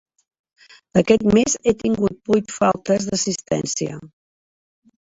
[1.01, 4.05] Aquest mes he tingut vuit faltes d'assistència.